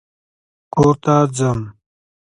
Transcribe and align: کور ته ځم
کور 0.73 0.93
ته 1.03 1.15
ځم 1.37 1.59